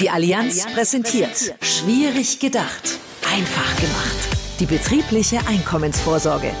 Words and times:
Die 0.00 0.10
Allianz 0.10 0.64
präsentiert 0.72 1.56
Schwierig 1.60 2.38
gedacht, 2.38 2.98
einfach 3.34 3.76
gemacht. 3.80 4.28
Die 4.60 4.66
betriebliche 4.66 5.40
Einkommensvorsorge. 5.48 6.52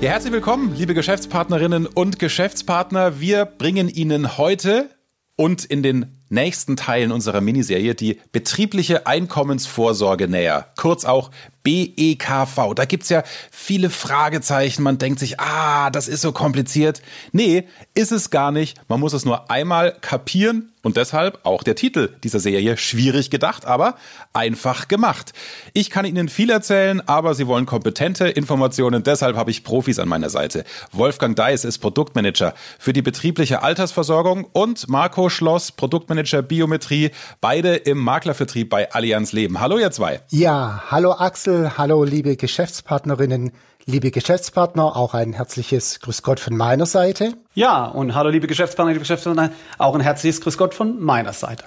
Ja, 0.00 0.10
herzlich 0.10 0.32
willkommen, 0.32 0.74
liebe 0.74 0.92
Geschäftspartnerinnen 0.92 1.86
und 1.86 2.18
Geschäftspartner. 2.18 3.20
Wir 3.20 3.44
bringen 3.44 3.88
Ihnen 3.88 4.36
heute 4.36 4.90
und 5.36 5.64
in 5.64 5.84
den 5.84 6.18
nächsten 6.28 6.76
Teilen 6.76 7.12
unserer 7.12 7.40
Miniserie 7.40 7.94
die 7.94 8.20
betriebliche 8.32 9.06
Einkommensvorsorge 9.06 10.26
näher, 10.26 10.72
kurz 10.76 11.04
auch 11.04 11.30
BEKV. 11.66 12.74
Da 12.76 12.84
gibt's 12.84 13.08
ja 13.08 13.24
viele 13.50 13.90
Fragezeichen. 13.90 14.84
Man 14.84 14.98
denkt 14.98 15.18
sich, 15.18 15.40
ah, 15.40 15.90
das 15.90 16.06
ist 16.06 16.20
so 16.20 16.30
kompliziert. 16.30 17.02
Nee, 17.32 17.66
ist 17.92 18.12
es 18.12 18.30
gar 18.30 18.52
nicht. 18.52 18.78
Man 18.88 19.00
muss 19.00 19.14
es 19.14 19.24
nur 19.24 19.50
einmal 19.50 19.96
kapieren 20.00 20.70
und 20.82 20.96
deshalb 20.96 21.40
auch 21.42 21.64
der 21.64 21.74
Titel 21.74 22.10
dieser 22.22 22.38
Serie 22.38 22.76
schwierig 22.76 23.30
gedacht, 23.30 23.66
aber 23.66 23.96
einfach 24.32 24.86
gemacht. 24.86 25.32
Ich 25.72 25.90
kann 25.90 26.04
Ihnen 26.04 26.28
viel 26.28 26.48
erzählen, 26.48 27.02
aber 27.08 27.34
Sie 27.34 27.48
wollen 27.48 27.66
kompetente 27.66 28.28
Informationen. 28.28 29.02
Deshalb 29.02 29.36
habe 29.36 29.50
ich 29.50 29.64
Profis 29.64 29.98
an 29.98 30.06
meiner 30.06 30.30
Seite. 30.30 30.62
Wolfgang 30.92 31.34
Deis 31.34 31.64
ist 31.64 31.78
Produktmanager 31.78 32.54
für 32.78 32.92
die 32.92 33.02
betriebliche 33.02 33.64
Altersversorgung 33.64 34.44
und 34.52 34.88
Marco 34.88 35.28
Schloss, 35.28 35.72
Produktmanager 35.72 36.42
Biometrie, 36.42 37.10
beide 37.40 37.74
im 37.74 37.98
Maklervertrieb 37.98 38.70
bei 38.70 38.92
Allianz 38.92 39.32
Leben. 39.32 39.58
Hallo 39.58 39.78
ihr 39.78 39.90
zwei. 39.90 40.20
Ja, 40.30 40.84
hallo 40.88 41.10
Axel 41.10 41.55
hallo 41.56 42.04
liebe 42.04 42.36
Geschäftspartnerinnen, 42.36 43.52
liebe 43.86 44.10
Geschäftspartner, 44.10 44.96
auch 44.96 45.14
ein 45.14 45.32
herzliches 45.32 46.00
Grüß 46.00 46.22
Gott 46.22 46.40
von 46.40 46.56
meiner 46.56 46.86
Seite. 46.86 47.34
Ja, 47.54 47.86
und 47.86 48.14
hallo 48.14 48.30
liebe 48.30 48.46
Geschäftspartner, 48.46 48.92
liebe 48.92 49.00
Geschäftspartner, 49.00 49.50
auch 49.78 49.94
ein 49.94 50.00
herzliches 50.00 50.40
Grüß 50.40 50.58
Gott 50.58 50.74
von 50.74 51.00
meiner 51.00 51.32
Seite. 51.32 51.64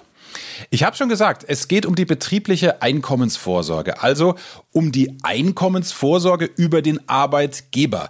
Ich 0.69 0.83
habe 0.83 0.95
schon 0.95 1.09
gesagt, 1.09 1.45
es 1.47 1.67
geht 1.67 1.85
um 1.85 1.95
die 1.95 2.05
betriebliche 2.05 2.81
Einkommensvorsorge, 2.81 4.01
also 4.01 4.35
um 4.71 4.91
die 4.91 5.17
Einkommensvorsorge 5.23 6.45
über 6.45 6.81
den 6.81 7.07
Arbeitgeber. 7.09 8.09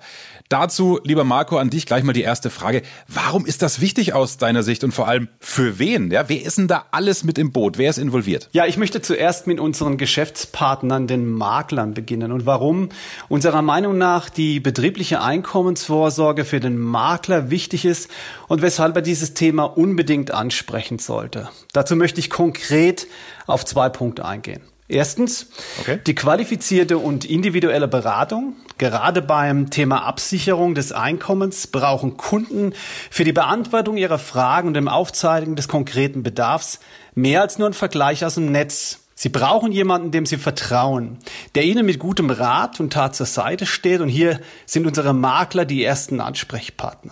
Dazu, 0.49 0.99
lieber 1.03 1.25
Marco, 1.25 1.57
an 1.57 1.69
dich 1.69 1.85
gleich 1.85 2.03
mal 2.03 2.13
die 2.13 2.23
erste 2.23 2.49
Frage. 2.49 2.81
Warum 3.07 3.45
ist 3.45 3.61
das 3.61 3.81
wichtig 3.81 4.13
aus 4.13 4.37
deiner 4.37 4.63
Sicht 4.63 4.83
und 4.83 4.91
vor 4.91 5.07
allem 5.07 5.27
für 5.39 5.77
wen? 5.77 6.09
Ja, 6.09 6.27
wer 6.27 6.43
ist 6.43 6.57
denn 6.57 6.67
da 6.67 6.87
alles 6.89 7.23
mit 7.23 7.37
im 7.37 7.51
Boot? 7.51 7.77
Wer 7.77 7.91
ist 7.91 7.99
involviert? 7.99 8.49
Ja, 8.51 8.65
ich 8.65 8.75
möchte 8.75 8.99
zuerst 8.99 9.45
mit 9.45 9.59
unseren 9.59 9.99
Geschäftspartnern, 9.99 11.05
den 11.05 11.29
Maklern, 11.29 11.93
beginnen. 11.93 12.31
Und 12.31 12.47
warum 12.47 12.89
unserer 13.27 13.61
Meinung 13.61 13.99
nach 13.99 14.27
die 14.27 14.59
betriebliche 14.59 15.21
Einkommensvorsorge 15.21 16.45
für 16.45 16.59
den 16.59 16.79
Makler 16.79 17.51
wichtig 17.51 17.85
ist 17.85 18.09
und 18.47 18.63
weshalb 18.63 18.95
er 18.95 19.03
dieses 19.03 19.35
Thema 19.35 19.65
unbedingt 19.65 20.31
ansprechen 20.31 20.97
sollte. 20.97 21.47
Dazu 21.73 21.95
möchte 21.95 22.19
ich 22.19 22.31
konkret 22.31 23.05
auf 23.45 23.65
zwei 23.65 23.89
Punkte 23.89 24.25
eingehen. 24.25 24.63
Erstens, 24.91 25.47
okay. 25.79 25.99
die 26.07 26.15
qualifizierte 26.15 26.97
und 26.97 27.23
individuelle 27.23 27.87
Beratung. 27.87 28.55
Gerade 28.79 29.21
beim 29.21 29.69
Thema 29.69 30.03
Absicherung 30.03 30.73
des 30.73 30.91
Einkommens 30.91 31.67
brauchen 31.67 32.17
Kunden 32.17 32.73
für 33.11 33.23
die 33.23 33.31
Beantwortung 33.31 33.97
ihrer 33.97 34.17
Fragen 34.17 34.69
und 34.69 34.73
dem 34.73 34.87
Aufzeigen 34.87 35.55
des 35.55 35.67
konkreten 35.67 36.23
Bedarfs 36.23 36.79
mehr 37.13 37.41
als 37.41 37.59
nur 37.59 37.67
einen 37.67 37.75
Vergleich 37.75 38.25
aus 38.25 38.33
dem 38.33 38.51
Netz. 38.51 39.01
Sie 39.21 39.27
brauchen 39.27 39.73
jemanden, 39.73 40.11
dem 40.11 40.25
Sie 40.25 40.37
vertrauen, 40.37 41.17
der 41.53 41.65
Ihnen 41.65 41.85
mit 41.85 41.99
gutem 41.99 42.29
Rat 42.29 42.79
und 42.79 42.93
Tat 42.93 43.17
zur 43.17 43.25
Seite 43.25 43.65
steht. 43.65 43.99
Und 43.99 44.07
hier 44.07 44.39
sind 44.65 44.87
unsere 44.87 45.13
Makler 45.13 45.65
die 45.65 45.83
ersten 45.83 46.21
Ansprechpartner. 46.21 47.11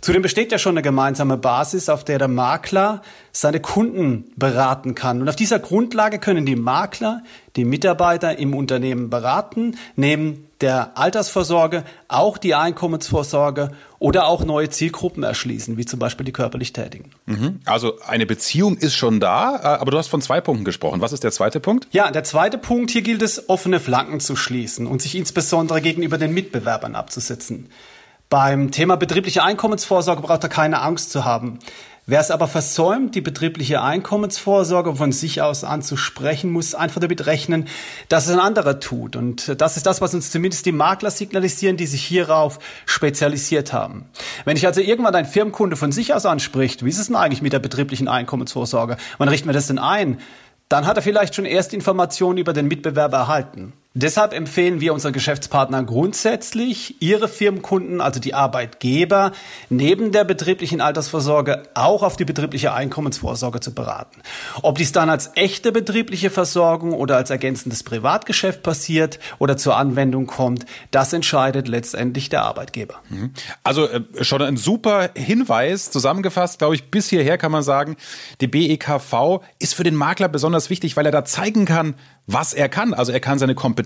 Zudem 0.00 0.22
besteht 0.22 0.50
ja 0.50 0.58
schon 0.58 0.72
eine 0.72 0.82
gemeinsame 0.82 1.36
Basis, 1.36 1.88
auf 1.88 2.02
der 2.02 2.18
der 2.18 2.26
Makler 2.26 3.02
seine 3.30 3.60
Kunden 3.60 4.24
beraten 4.34 4.96
kann. 4.96 5.20
Und 5.20 5.28
auf 5.28 5.36
dieser 5.36 5.60
Grundlage 5.60 6.18
können 6.18 6.44
die 6.44 6.56
Makler 6.56 7.22
die 7.54 7.64
Mitarbeiter 7.64 8.36
im 8.36 8.52
Unternehmen 8.52 9.08
beraten, 9.08 9.76
neben 9.94 10.48
der 10.64 10.96
Altersvorsorge 10.96 11.84
auch 12.08 12.38
die 12.38 12.54
Einkommensvorsorge 12.54 13.72
oder 13.98 14.26
auch 14.26 14.46
neue 14.46 14.70
Zielgruppen 14.70 15.22
erschließen, 15.22 15.76
wie 15.76 15.84
zum 15.84 15.98
Beispiel 15.98 16.24
die 16.24 16.32
körperlich 16.32 16.72
Tätigen. 16.72 17.10
Mhm. 17.26 17.60
Also 17.66 18.00
eine 18.06 18.24
Beziehung 18.24 18.78
ist 18.78 18.94
schon 18.94 19.20
da, 19.20 19.56
äh, 19.56 19.66
aber 19.80 19.90
du 19.90 19.98
hast 19.98 20.08
von 20.08 20.22
zwei 20.22 20.40
Punkten 20.40 20.64
gesprochen. 20.64 21.02
Was 21.02 21.12
ist 21.12 21.22
der 21.22 21.32
zweite 21.32 21.60
Punkt? 21.60 21.86
Ja, 21.92 22.10
der 22.10 22.24
zweite 22.24 22.56
Punkt, 22.56 22.90
hier 22.90 23.02
gilt 23.02 23.20
es, 23.20 23.50
offene 23.50 23.78
Flanken 23.78 24.20
zu 24.20 24.36
schließen 24.36 24.86
und 24.86 25.02
sich 25.02 25.16
insbesondere 25.16 25.82
gegenüber 25.82 26.16
den 26.16 26.32
Mitbewerbern 26.32 26.94
abzusetzen. 26.94 27.68
Beim 28.30 28.70
Thema 28.70 28.96
betriebliche 28.96 29.42
Einkommensvorsorge 29.42 30.22
braucht 30.22 30.42
er 30.44 30.48
keine 30.48 30.80
Angst 30.80 31.12
zu 31.12 31.26
haben. 31.26 31.58
Wer 32.06 32.20
es 32.20 32.30
aber 32.30 32.48
versäumt, 32.48 33.14
die 33.14 33.22
betriebliche 33.22 33.80
Einkommensvorsorge 33.80 34.94
von 34.94 35.10
sich 35.10 35.40
aus 35.40 35.64
anzusprechen, 35.64 36.50
muss 36.50 36.74
einfach 36.74 37.00
damit 37.00 37.24
rechnen, 37.24 37.66
dass 38.10 38.26
es 38.26 38.32
ein 38.34 38.40
anderer 38.40 38.78
tut. 38.78 39.16
Und 39.16 39.58
das 39.58 39.78
ist 39.78 39.86
das, 39.86 40.02
was 40.02 40.12
uns 40.12 40.30
zumindest 40.30 40.66
die 40.66 40.72
Makler 40.72 41.10
signalisieren, 41.10 41.78
die 41.78 41.86
sich 41.86 42.04
hierauf 42.04 42.58
spezialisiert 42.84 43.72
haben. 43.72 44.04
Wenn 44.44 44.58
ich 44.58 44.66
also 44.66 44.82
irgendwann 44.82 45.14
ein 45.14 45.24
Firmenkunde 45.24 45.76
von 45.76 45.92
sich 45.92 46.12
aus 46.12 46.26
anspricht, 46.26 46.84
wie 46.84 46.90
ist 46.90 46.98
es 46.98 47.06
denn 47.06 47.16
eigentlich 47.16 47.40
mit 47.40 47.54
der 47.54 47.58
betrieblichen 47.58 48.06
Einkommensvorsorge? 48.06 48.98
Wann 49.16 49.30
richten 49.30 49.48
wir 49.48 49.54
das 49.54 49.68
denn 49.68 49.78
ein? 49.78 50.20
Dann 50.68 50.86
hat 50.86 50.98
er 50.98 51.02
vielleicht 51.02 51.34
schon 51.34 51.46
erst 51.46 51.72
Informationen 51.72 52.36
über 52.36 52.52
den 52.52 52.68
Mitbewerber 52.68 53.16
erhalten. 53.16 53.72
Deshalb 53.96 54.32
empfehlen 54.32 54.80
wir 54.80 54.92
unseren 54.92 55.12
Geschäftspartnern 55.12 55.86
grundsätzlich, 55.86 57.00
ihre 57.00 57.28
Firmenkunden, 57.28 58.00
also 58.00 58.18
die 58.18 58.34
Arbeitgeber, 58.34 59.30
neben 59.70 60.10
der 60.10 60.24
betrieblichen 60.24 60.80
Altersvorsorge 60.80 61.62
auch 61.74 62.02
auf 62.02 62.16
die 62.16 62.24
betriebliche 62.24 62.72
Einkommensvorsorge 62.72 63.60
zu 63.60 63.72
beraten. 63.72 64.20
Ob 64.62 64.78
dies 64.78 64.90
dann 64.90 65.10
als 65.10 65.30
echte 65.36 65.70
betriebliche 65.70 66.30
Versorgung 66.30 66.92
oder 66.92 67.16
als 67.16 67.30
ergänzendes 67.30 67.84
Privatgeschäft 67.84 68.64
passiert 68.64 69.20
oder 69.38 69.56
zur 69.56 69.76
Anwendung 69.76 70.26
kommt, 70.26 70.66
das 70.90 71.12
entscheidet 71.12 71.68
letztendlich 71.68 72.28
der 72.28 72.42
Arbeitgeber. 72.42 72.96
Mhm. 73.10 73.30
Also 73.62 73.86
äh, 73.86 74.24
schon 74.24 74.42
ein 74.42 74.56
super 74.56 75.10
Hinweis. 75.14 75.92
Zusammengefasst, 75.92 76.58
glaube 76.58 76.74
ich, 76.74 76.90
bis 76.90 77.08
hierher 77.08 77.38
kann 77.38 77.52
man 77.52 77.62
sagen, 77.62 77.94
die 78.40 78.48
BEKV 78.48 79.40
ist 79.60 79.76
für 79.76 79.84
den 79.84 79.94
Makler 79.94 80.26
besonders 80.26 80.68
wichtig, 80.68 80.96
weil 80.96 81.06
er 81.06 81.12
da 81.12 81.24
zeigen 81.24 81.64
kann, 81.64 81.94
was 82.26 82.54
er 82.54 82.68
kann. 82.68 82.92
Also 82.92 83.12
er 83.12 83.20
kann 83.20 83.38
seine 83.38 83.54
Kompetenz 83.54 83.83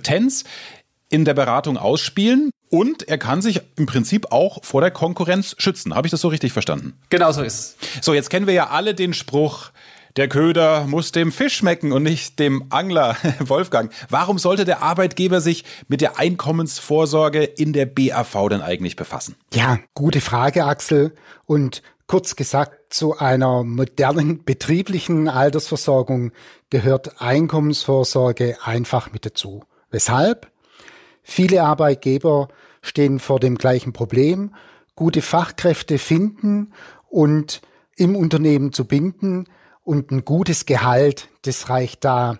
in 1.10 1.24
der 1.24 1.34
Beratung 1.34 1.76
ausspielen 1.76 2.50
und 2.70 3.08
er 3.08 3.18
kann 3.18 3.40
sich 3.40 3.62
im 3.76 3.86
Prinzip 3.86 4.30
auch 4.30 4.62
vor 4.62 4.80
der 4.80 4.90
Konkurrenz 4.90 5.54
schützen. 5.58 5.94
Habe 5.94 6.06
ich 6.06 6.10
das 6.10 6.20
so 6.20 6.28
richtig 6.28 6.52
verstanden? 6.52 6.94
Genau 7.10 7.32
so 7.32 7.42
ist 7.42 7.76
es. 7.80 8.04
So, 8.04 8.14
jetzt 8.14 8.30
kennen 8.30 8.46
wir 8.46 8.54
ja 8.54 8.68
alle 8.68 8.94
den 8.94 9.14
Spruch, 9.14 9.70
der 10.16 10.28
Köder 10.28 10.86
muss 10.86 11.12
dem 11.12 11.30
Fisch 11.32 11.56
schmecken 11.56 11.92
und 11.92 12.02
nicht 12.02 12.38
dem 12.38 12.64
Angler, 12.70 13.16
Wolfgang. 13.38 13.92
Warum 14.08 14.38
sollte 14.38 14.64
der 14.64 14.82
Arbeitgeber 14.82 15.40
sich 15.40 15.64
mit 15.86 16.00
der 16.00 16.18
Einkommensvorsorge 16.18 17.44
in 17.44 17.72
der 17.72 17.86
BAV 17.86 18.48
denn 18.48 18.60
eigentlich 18.60 18.96
befassen? 18.96 19.36
Ja, 19.54 19.78
gute 19.94 20.20
Frage, 20.20 20.64
Axel. 20.64 21.14
Und 21.46 21.82
kurz 22.06 22.36
gesagt, 22.36 22.92
zu 22.92 23.16
einer 23.16 23.62
modernen 23.62 24.44
betrieblichen 24.44 25.28
Altersversorgung 25.28 26.32
gehört 26.70 27.20
Einkommensvorsorge 27.20 28.58
einfach 28.64 29.12
mit 29.12 29.24
dazu. 29.24 29.62
Weshalb? 29.90 30.50
Viele 31.22 31.62
Arbeitgeber 31.62 32.48
stehen 32.82 33.18
vor 33.18 33.40
dem 33.40 33.56
gleichen 33.56 33.92
Problem, 33.92 34.54
gute 34.94 35.22
Fachkräfte 35.22 35.98
finden 35.98 36.72
und 37.08 37.60
im 37.96 38.16
Unternehmen 38.16 38.72
zu 38.72 38.86
binden 38.86 39.46
und 39.82 40.10
ein 40.10 40.24
gutes 40.24 40.66
Gehalt, 40.66 41.28
das 41.42 41.68
reicht 41.68 42.04
da 42.04 42.38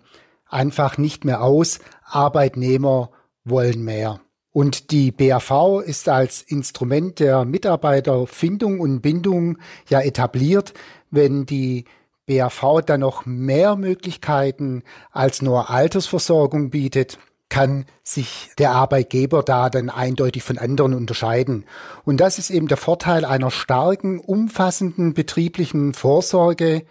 einfach 0.49 0.99
nicht 0.99 1.25
mehr 1.25 1.43
aus. 1.43 1.79
Arbeitnehmer 2.05 3.11
wollen 3.45 3.83
mehr. 3.83 4.21
Und 4.51 4.91
die 4.91 5.13
BAV 5.13 5.83
ist 5.85 6.09
als 6.09 6.43
Instrument 6.43 7.21
der 7.21 7.45
Mitarbeiterfindung 7.45 8.81
und 8.81 9.01
Bindung 9.03 9.59
ja 9.89 10.01
etabliert. 10.01 10.75
Wenn 11.11 11.47
die 11.47 11.85
BAV 12.27 12.83
dann 12.85 13.01
noch 13.01 13.25
mehr 13.25 13.77
Möglichkeiten 13.77 14.83
als 15.11 15.43
nur 15.43 15.71
Altersversorgung 15.71 16.71
bietet, 16.71 17.19
kann 17.49 17.87
sich 18.03 18.51
der 18.59 18.73
Arbeitgeber 18.73 19.43
da 19.43 19.71
dann 19.71 19.91
eindeutig 19.91 20.43
von 20.43 20.59
anderen 20.59 20.95
unterscheiden. 20.95 21.65
Und 22.05 22.19
das 22.19 22.39
ist 22.39 22.51
eben 22.51 22.69
der 22.69 22.77
Vorteil 22.77 23.25
einer 23.25 23.51
starken, 23.51 24.19
umfassenden 24.19 25.15
betrieblichen 25.15 25.95
Vorsorge, 25.95 26.85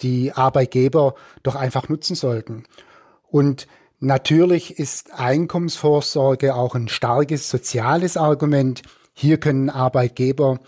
die 0.00 0.32
Arbeitgeber 0.32 1.14
doch 1.42 1.56
einfach 1.56 1.88
nutzen 1.88 2.14
sollten. 2.14 2.64
Und 3.30 3.66
Natürlich 4.00 4.78
ist 4.78 5.12
Einkommensvorsorge 5.12 6.54
auch 6.54 6.76
ein 6.76 6.86
starkes 6.86 7.50
soziales 7.50 8.16
Argument. 8.16 8.82
Hier 9.12 9.40
können 9.40 9.70
Arbeitgeber 9.70 10.60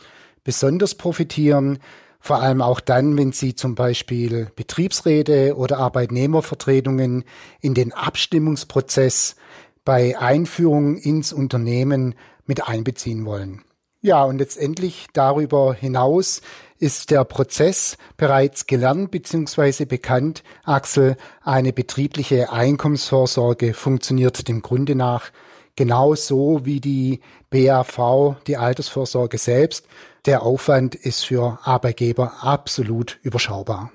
besonders 0.43 0.97
profitieren, 0.97 1.79
vor 2.21 2.41
allem 2.43 2.61
auch 2.63 2.81
dann, 2.81 3.17
wenn 3.17 3.33
sie 3.33 3.55
zum 3.55 3.75
Beispiel 3.75 4.51
Betriebsräte 4.55 5.57
oder 5.57 5.79
Arbeitnehmervertretungen 5.79 7.25
in 7.61 7.75
den 7.75 7.93
Abstimmungsprozess 7.93 9.37
bei 9.85 10.19
Einführung 10.19 10.97
ins 10.99 11.33
Unternehmen 11.33 12.15
mit 12.45 12.69
einbeziehen 12.69 13.25
wollen. 13.25 13.63
Ja, 14.03 14.25
und 14.25 14.39
letztendlich 14.39 15.09
darüber 15.13 15.75
hinaus 15.75 16.41
ist 16.79 17.11
der 17.11 17.25
Prozess 17.25 17.99
bereits 18.17 18.67
gelernt 18.67 19.11
bzw. 19.11 19.85
bekannt. 19.85 20.43
Axel, 20.65 21.17
eine 21.43 21.73
betriebliche 21.73 22.51
Einkommensvorsorge 22.51 23.75
funktioniert 23.75 24.49
dem 24.49 24.63
Grunde 24.63 24.95
nach 24.95 25.31
genauso 25.77 26.65
wie 26.65 26.81
die 26.81 27.21
BAV, 27.51 28.37
die 28.47 28.57
Altersvorsorge 28.57 29.39
selbst. 29.39 29.87
Der 30.27 30.43
Aufwand 30.43 30.95
ist 30.95 31.25
für 31.25 31.59
Arbeitgeber 31.63 32.33
absolut 32.43 33.19
überschaubar. 33.23 33.91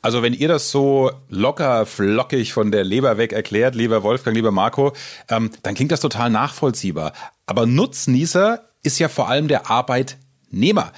Also 0.00 0.22
wenn 0.22 0.32
ihr 0.32 0.48
das 0.48 0.70
so 0.70 1.10
locker, 1.28 1.84
flockig 1.84 2.52
von 2.52 2.70
der 2.70 2.84
Leber 2.84 3.18
weg 3.18 3.32
erklärt, 3.32 3.74
lieber 3.74 4.02
Wolfgang, 4.02 4.34
lieber 4.36 4.52
Marco, 4.52 4.92
ähm, 5.28 5.50
dann 5.62 5.74
klingt 5.74 5.92
das 5.92 6.00
total 6.00 6.30
nachvollziehbar. 6.30 7.12
Aber 7.46 7.66
Nutznießer 7.66 8.68
ist 8.82 8.98
ja 8.98 9.08
vor 9.08 9.28
allem 9.28 9.48
der 9.48 9.70
Arbeitnehmer. 9.70 10.92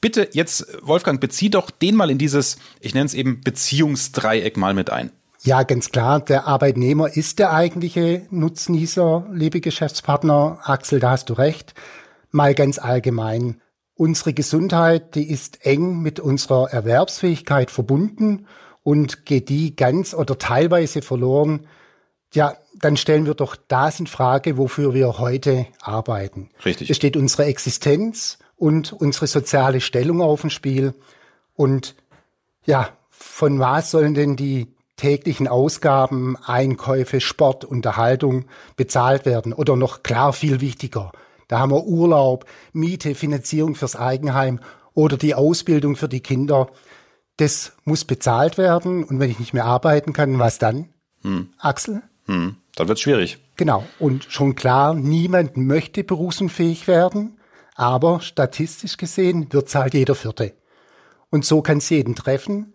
Bitte 0.00 0.28
jetzt, 0.32 0.66
Wolfgang, 0.82 1.20
bezieh 1.20 1.50
doch 1.50 1.70
den 1.70 1.96
mal 1.96 2.10
in 2.10 2.18
dieses, 2.18 2.58
ich 2.80 2.94
nenne 2.94 3.06
es 3.06 3.14
eben 3.14 3.40
Beziehungsdreieck 3.40 4.56
mal 4.56 4.74
mit 4.74 4.90
ein. 4.90 5.10
Ja, 5.44 5.62
ganz 5.62 5.90
klar. 5.90 6.20
Der 6.20 6.46
Arbeitnehmer 6.46 7.14
ist 7.14 7.38
der 7.38 7.52
eigentliche 7.52 8.26
Nutznießer, 8.30 9.26
liebe 9.30 9.60
Geschäftspartner. 9.60 10.60
Axel, 10.62 11.00
da 11.00 11.10
hast 11.10 11.28
du 11.28 11.34
recht. 11.34 11.74
Mal 12.30 12.54
ganz 12.54 12.78
allgemein. 12.78 13.60
Unsere 13.94 14.32
Gesundheit, 14.32 15.14
die 15.14 15.28
ist 15.28 15.66
eng 15.66 16.00
mit 16.00 16.18
unserer 16.18 16.70
Erwerbsfähigkeit 16.70 17.70
verbunden 17.70 18.46
und 18.82 19.26
geht 19.26 19.50
die 19.50 19.76
ganz 19.76 20.14
oder 20.14 20.38
teilweise 20.38 21.02
verloren, 21.02 21.66
ja, 22.32 22.56
dann 22.80 22.96
stellen 22.96 23.26
wir 23.26 23.34
doch 23.34 23.54
das 23.68 24.00
in 24.00 24.06
Frage, 24.06 24.56
wofür 24.56 24.94
wir 24.94 25.18
heute 25.18 25.66
arbeiten. 25.82 26.48
Richtig. 26.64 26.88
Es 26.88 26.96
steht 26.96 27.18
unsere 27.18 27.44
Existenz 27.44 28.38
und 28.56 28.94
unsere 28.94 29.26
soziale 29.26 29.82
Stellung 29.82 30.22
auf 30.22 30.40
dem 30.40 30.50
Spiel. 30.50 30.94
Und 31.54 31.94
ja, 32.64 32.88
von 33.10 33.60
was 33.60 33.90
sollen 33.90 34.14
denn 34.14 34.36
die 34.36 34.74
täglichen 34.96 35.48
Ausgaben, 35.48 36.36
Einkäufe, 36.44 37.20
Sport, 37.20 37.64
Unterhaltung 37.64 38.46
bezahlt 38.76 39.26
werden? 39.26 39.52
Oder 39.52 39.76
noch 39.76 40.02
klar 40.02 40.32
viel 40.32 40.60
wichtiger, 40.60 41.12
da 41.48 41.58
haben 41.58 41.72
wir 41.72 41.84
Urlaub, 41.84 42.46
Miete, 42.72 43.14
Finanzierung 43.14 43.74
fürs 43.74 43.96
Eigenheim 43.96 44.60
oder 44.94 45.16
die 45.16 45.34
Ausbildung 45.34 45.96
für 45.96 46.08
die 46.08 46.20
Kinder. 46.20 46.68
Das 47.36 47.72
muss 47.84 48.04
bezahlt 48.04 48.58
werden. 48.58 49.04
Und 49.04 49.20
wenn 49.20 49.30
ich 49.30 49.38
nicht 49.38 49.54
mehr 49.54 49.64
arbeiten 49.64 50.12
kann, 50.12 50.38
was 50.38 50.58
dann? 50.58 50.88
Hm. 51.22 51.50
Axel? 51.58 52.02
Hm. 52.26 52.56
Dann 52.76 52.88
wird's 52.88 53.02
schwierig. 53.02 53.38
Genau. 53.56 53.84
Und 53.98 54.24
schon 54.24 54.54
klar, 54.54 54.94
niemand 54.94 55.56
möchte 55.56 56.04
berufsunfähig 56.04 56.86
werden. 56.86 57.38
Aber 57.74 58.20
statistisch 58.20 58.96
gesehen 58.96 59.52
wird's 59.52 59.74
halt 59.74 59.94
jeder 59.94 60.14
Vierte. 60.14 60.54
Und 61.30 61.44
so 61.44 61.60
kann's 61.60 61.90
jeden 61.90 62.14
treffen. 62.14 62.73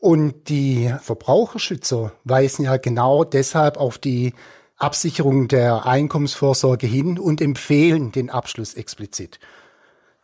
Und 0.00 0.48
die 0.48 0.94
Verbraucherschützer 1.02 2.12
weisen 2.24 2.64
ja 2.64 2.76
genau 2.76 3.24
deshalb 3.24 3.76
auf 3.76 3.98
die 3.98 4.32
Absicherung 4.76 5.48
der 5.48 5.86
Einkommensvorsorge 5.86 6.86
hin 6.86 7.18
und 7.18 7.40
empfehlen 7.40 8.12
den 8.12 8.30
Abschluss 8.30 8.74
explizit. 8.74 9.40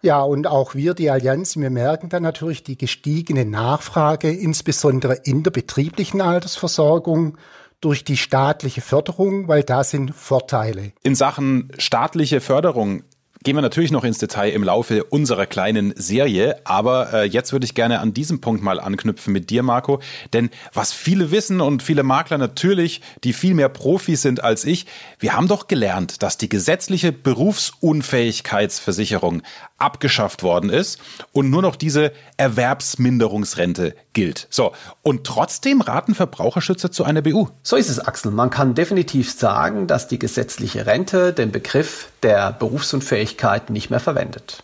Ja, 0.01 0.23
und 0.23 0.47
auch 0.47 0.75
wir, 0.75 0.95
die 0.95 1.11
Allianz, 1.11 1.57
wir 1.57 1.71
merken 1.71 2.09
dann 2.11 2.23
natürlich 2.23 2.63
die 2.63 2.77
gestiegene 2.77 3.47
Nachfrage, 3.47 4.31
insbesondere 4.31 5.15
in 5.25 5.43
der 5.43 5.51
betrieblichen 5.51 6.21
Altersversorgung 6.21 7.39
durch 7.81 8.05
die 8.05 8.17
staatliche 8.17 8.81
Förderung, 8.81 9.49
weil 9.49 9.63
da 9.63 9.83
sind 9.83 10.15
Vorteile. 10.15 10.93
In 11.03 11.15
Sachen 11.15 11.73
staatliche 11.79 12.41
Förderung 12.41 13.03
gehen 13.45 13.55
wir 13.57 13.63
natürlich 13.63 13.93
noch 13.93 14.05
ins 14.05 14.19
Detail 14.19 14.51
im 14.51 14.65
Laufe 14.65 15.05
unserer 15.05 15.45
kleinen 15.45 15.93
Serie, 15.97 16.57
aber 16.65 17.13
äh, 17.13 17.25
jetzt 17.25 17.53
würde 17.53 17.67
ich 17.67 17.75
gerne 17.75 18.01
an 18.01 18.15
diesem 18.15 18.41
Punkt 18.41 18.63
mal 18.63 18.81
anknüpfen 18.81 19.35
mit 19.35 19.51
dir, 19.51 19.63
Marco, 19.63 20.01
denn 20.33 20.49
was 20.73 20.95
viele 20.95 21.31
wissen 21.31 21.61
und 21.61 21.83
viele 21.83 22.03
Makler 22.03 22.39
natürlich, 22.39 23.03
die 23.23 23.35
viel 23.35 23.53
mehr 23.53 23.69
Profis 23.69 24.23
sind 24.23 24.43
als 24.43 24.65
ich, 24.65 24.87
wir 25.19 25.37
haben 25.37 25.47
doch 25.47 25.69
gelernt, 25.69 26.23
dass 26.23 26.39
die 26.39 26.49
gesetzliche 26.49 27.13
Berufsunfähigkeitsversicherung 27.13 29.43
abgeschafft 29.77 30.43
worden 30.43 30.71
ist 30.71 30.99
und 31.33 31.51
nur 31.51 31.61
noch 31.61 31.77
diese 31.77 32.13
Erwerbsminderungsrente 32.39 33.95
gilt. 34.15 34.47
So, 34.49 34.73
und 35.03 35.25
trotzdem 35.25 35.83
raten 35.83 36.15
Verbraucherschützer 36.15 36.91
zu 36.91 37.05
einer 37.05 37.21
BU. 37.21 37.49
So 37.63 37.77
ist 37.77 37.91
es, 37.91 37.99
Axel. 37.99 38.31
Man 38.31 38.49
kann 38.49 38.75
definitiv 38.75 39.31
sagen, 39.31 39.87
dass 39.87 40.09
die 40.09 40.19
gesetzliche 40.19 40.87
Rente 40.87 41.35
den 41.35 41.53
Begriff 41.53 42.09
der 42.23 42.53
Berufsunfähigkeit 42.53 43.34
nicht 43.71 43.91
mehr 43.91 44.01
verwendet. 44.01 44.63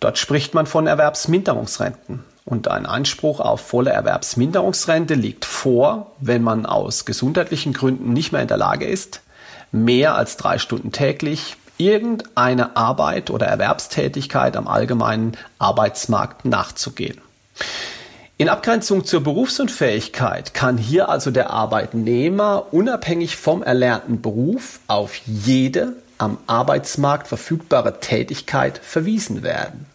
Dort 0.00 0.18
spricht 0.18 0.54
man 0.54 0.66
von 0.66 0.86
Erwerbsminderungsrenten. 0.86 2.24
Und 2.44 2.68
ein 2.68 2.86
Anspruch 2.86 3.40
auf 3.40 3.60
volle 3.60 3.90
Erwerbsminderungsrente 3.90 5.14
liegt 5.14 5.44
vor, 5.44 6.12
wenn 6.18 6.42
man 6.42 6.64
aus 6.64 7.04
gesundheitlichen 7.04 7.74
Gründen 7.74 8.14
nicht 8.14 8.32
mehr 8.32 8.40
in 8.40 8.48
der 8.48 8.56
Lage 8.56 8.86
ist, 8.86 9.20
mehr 9.70 10.14
als 10.14 10.38
drei 10.38 10.58
Stunden 10.58 10.92
täglich 10.92 11.56
irgendeine 11.76 12.76
Arbeit 12.76 13.30
oder 13.30 13.46
Erwerbstätigkeit 13.46 14.56
am 14.56 14.66
allgemeinen 14.66 15.36
Arbeitsmarkt 15.58 16.44
nachzugehen. 16.44 17.20
In 18.36 18.48
Abgrenzung 18.48 19.04
zur 19.04 19.22
Berufsunfähigkeit 19.22 20.54
kann 20.54 20.78
hier 20.78 21.08
also 21.08 21.30
der 21.30 21.50
Arbeitnehmer 21.50 22.66
unabhängig 22.70 23.36
vom 23.36 23.62
erlernten 23.62 24.22
Beruf 24.22 24.80
auf 24.86 25.16
jede 25.26 25.94
am 26.18 26.38
Arbeitsmarkt 26.46 27.28
verfügbare 27.28 28.00
Tätigkeit 28.00 28.78
verwiesen 28.78 29.42
werden. 29.42 29.86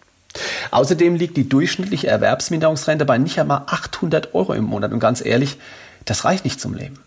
Außerdem 0.71 1.15
liegt 1.15 1.37
die 1.37 1.47
durchschnittliche 1.47 2.07
Erwerbsminderungsrente 2.07 3.05
bei 3.05 3.17
nicht 3.17 3.39
einmal 3.39 3.63
800 3.67 4.33
Euro 4.33 4.53
im 4.53 4.63
Monat. 4.63 4.91
Und 4.91 4.99
ganz 4.99 5.23
ehrlich, 5.23 5.57
das 6.05 6.25
reicht 6.25 6.43
nicht 6.43 6.59
zum 6.59 6.73
Leben. 6.73 6.99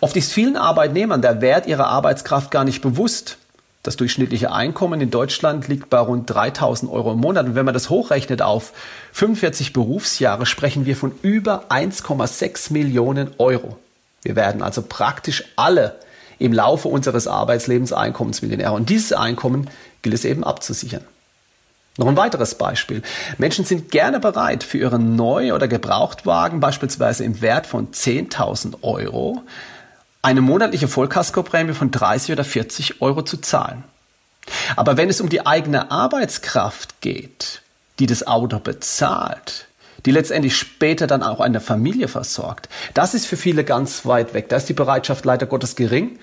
Oft 0.00 0.16
ist 0.16 0.32
vielen 0.32 0.56
Arbeitnehmern 0.56 1.22
der 1.22 1.40
Wert 1.40 1.66
ihrer 1.66 1.88
Arbeitskraft 1.88 2.50
gar 2.50 2.64
nicht 2.64 2.82
bewusst. 2.82 3.38
Das 3.82 3.96
durchschnittliche 3.96 4.52
Einkommen 4.52 5.00
in 5.00 5.10
Deutschland 5.10 5.68
liegt 5.68 5.88
bei 5.88 5.98
rund 5.98 6.28
3000 6.28 6.90
Euro 6.90 7.12
im 7.12 7.20
Monat. 7.20 7.46
Und 7.46 7.54
wenn 7.54 7.64
man 7.64 7.74
das 7.74 7.90
hochrechnet 7.90 8.42
auf 8.42 8.72
45 9.12 9.72
Berufsjahre, 9.72 10.46
sprechen 10.46 10.84
wir 10.84 10.96
von 10.96 11.12
über 11.22 11.64
1,6 11.70 12.72
Millionen 12.72 13.30
Euro. 13.38 13.78
Wir 14.22 14.36
werden 14.36 14.62
also 14.62 14.82
praktisch 14.82 15.44
alle 15.56 15.96
im 16.38 16.52
Laufe 16.52 16.88
unseres 16.88 17.26
Arbeitslebens 17.26 17.92
Einkommensmillionäre. 17.92 18.72
Und 18.72 18.90
dieses 18.90 19.12
Einkommen 19.12 19.68
gilt 20.02 20.14
es 20.14 20.24
eben 20.24 20.44
abzusichern. 20.44 21.04
Noch 21.96 22.06
ein 22.06 22.16
weiteres 22.16 22.54
Beispiel. 22.54 23.02
Menschen 23.38 23.64
sind 23.64 23.90
gerne 23.90 24.20
bereit, 24.20 24.62
für 24.62 24.78
ihren 24.78 25.16
Neu- 25.16 25.52
oder 25.52 25.66
Gebrauchtwagen 25.66 26.60
beispielsweise 26.60 27.24
im 27.24 27.40
Wert 27.40 27.66
von 27.66 27.90
10.000 27.90 28.82
Euro 28.82 29.42
eine 30.22 30.40
monatliche 30.40 30.88
Vollkaskoprämie 30.88 31.74
von 31.74 31.90
30 31.90 32.32
oder 32.32 32.44
40 32.44 33.02
Euro 33.02 33.22
zu 33.22 33.38
zahlen. 33.38 33.84
Aber 34.76 34.96
wenn 34.96 35.08
es 35.08 35.20
um 35.20 35.28
die 35.28 35.46
eigene 35.46 35.90
Arbeitskraft 35.90 37.00
geht, 37.00 37.62
die 37.98 38.06
das 38.06 38.26
Auto 38.26 38.58
bezahlt, 38.58 39.67
die 40.06 40.10
letztendlich 40.10 40.56
später 40.56 41.06
dann 41.06 41.22
auch 41.22 41.40
eine 41.40 41.60
Familie 41.60 42.08
versorgt, 42.08 42.68
das 42.94 43.14
ist 43.14 43.26
für 43.26 43.36
viele 43.36 43.64
ganz 43.64 44.06
weit 44.06 44.34
weg. 44.34 44.48
Da 44.48 44.56
ist 44.56 44.68
die 44.68 44.74
Bereitschaft 44.74 45.24
leider 45.24 45.46
Gottes 45.46 45.76
gering 45.76 46.18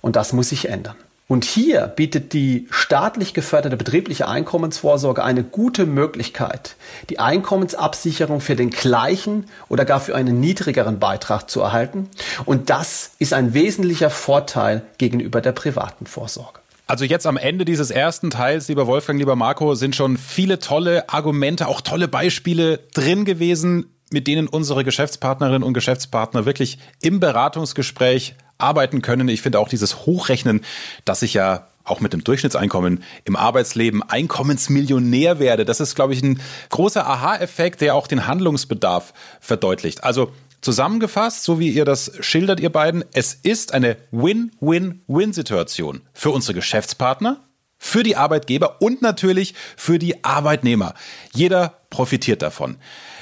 und 0.00 0.16
das 0.16 0.32
muss 0.32 0.50
sich 0.50 0.68
ändern. 0.68 0.96
Und 1.28 1.44
hier 1.44 1.88
bietet 1.88 2.32
die 2.32 2.66
staatlich 2.70 3.34
geförderte 3.34 3.76
betriebliche 3.76 4.26
Einkommensvorsorge 4.26 5.22
eine 5.22 5.44
gute 5.44 5.84
Möglichkeit, 5.84 6.76
die 7.10 7.18
Einkommensabsicherung 7.18 8.40
für 8.40 8.56
den 8.56 8.70
gleichen 8.70 9.44
oder 9.68 9.84
gar 9.84 10.00
für 10.00 10.16
einen 10.16 10.40
niedrigeren 10.40 10.98
Beitrag 10.98 11.50
zu 11.50 11.60
erhalten. 11.60 12.08
Und 12.46 12.70
das 12.70 13.10
ist 13.18 13.34
ein 13.34 13.52
wesentlicher 13.52 14.08
Vorteil 14.08 14.80
gegenüber 14.96 15.42
der 15.42 15.52
privaten 15.52 16.06
Vorsorge. 16.06 16.60
Also 16.88 17.04
jetzt 17.04 17.26
am 17.26 17.36
Ende 17.36 17.66
dieses 17.66 17.90
ersten 17.90 18.30
Teils, 18.30 18.66
lieber 18.68 18.86
Wolfgang, 18.86 19.18
lieber 19.18 19.36
Marco, 19.36 19.74
sind 19.74 19.94
schon 19.94 20.16
viele 20.16 20.58
tolle 20.58 21.06
Argumente, 21.10 21.68
auch 21.68 21.82
tolle 21.82 22.08
Beispiele 22.08 22.78
drin 22.94 23.26
gewesen, 23.26 23.92
mit 24.10 24.26
denen 24.26 24.48
unsere 24.48 24.84
Geschäftspartnerinnen 24.84 25.62
und 25.62 25.74
Geschäftspartner 25.74 26.46
wirklich 26.46 26.78
im 27.02 27.20
Beratungsgespräch 27.20 28.36
arbeiten 28.56 29.02
können. 29.02 29.28
Ich 29.28 29.42
finde 29.42 29.60
auch 29.60 29.68
dieses 29.68 30.06
Hochrechnen, 30.06 30.62
dass 31.04 31.20
ich 31.20 31.34
ja 31.34 31.68
auch 31.84 32.00
mit 32.00 32.14
dem 32.14 32.24
Durchschnittseinkommen 32.24 33.02
im 33.26 33.36
Arbeitsleben 33.36 34.02
Einkommensmillionär 34.02 35.38
werde. 35.38 35.66
Das 35.66 35.80
ist, 35.80 35.94
glaube 35.94 36.14
ich, 36.14 36.22
ein 36.22 36.40
großer 36.70 37.06
Aha-Effekt, 37.06 37.82
der 37.82 37.94
auch 37.96 38.06
den 38.06 38.26
Handlungsbedarf 38.26 39.12
verdeutlicht. 39.40 40.04
Also 40.04 40.32
zusammengefasst, 40.60 41.44
so 41.44 41.58
wie 41.58 41.70
ihr 41.70 41.84
das 41.84 42.12
schildert, 42.20 42.60
ihr 42.60 42.70
beiden, 42.70 43.04
es 43.12 43.34
ist 43.34 43.74
eine 43.74 43.96
Win-Win-Win-Situation 44.10 46.02
für 46.12 46.30
unsere 46.30 46.54
Geschäftspartner, 46.54 47.40
für 47.78 48.02
die 48.02 48.16
Arbeitgeber 48.16 48.82
und 48.82 49.02
natürlich 49.02 49.54
für 49.76 49.98
die 49.98 50.24
Arbeitnehmer. 50.24 50.94
Jeder 51.32 51.78
profitiert 51.90 52.42
davon. 52.42 52.76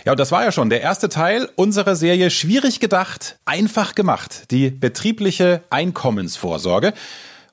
Ja, 0.04 0.12
und 0.12 0.20
das 0.20 0.32
war 0.32 0.44
ja 0.44 0.52
schon 0.52 0.70
der 0.70 0.80
erste 0.80 1.08
Teil 1.08 1.48
unserer 1.56 1.94
Serie 1.94 2.30
Schwierig 2.30 2.80
gedacht, 2.80 3.38
einfach 3.44 3.94
gemacht. 3.94 4.50
Die 4.50 4.70
betriebliche 4.70 5.62
Einkommensvorsorge. 5.70 6.94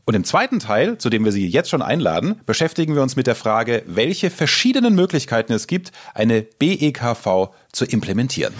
Und 0.05 0.15
im 0.15 0.25
zweiten 0.25 0.59
Teil, 0.59 0.97
zu 0.97 1.09
dem 1.09 1.23
wir 1.23 1.31
Sie 1.31 1.47
jetzt 1.47 1.69
schon 1.69 1.81
einladen, 1.81 2.41
beschäftigen 2.45 2.93
wir 2.93 3.01
uns 3.01 3.15
mit 3.15 3.25
der 3.25 3.35
Frage, 3.35 3.83
welche 3.85 4.29
verschiedenen 4.29 4.95
Möglichkeiten 4.95 5.53
es 5.53 5.67
gibt, 5.67 5.93
eine 6.13 6.41
BEKV 6.41 7.51
zu 7.71 7.85
implementieren. 7.85 8.53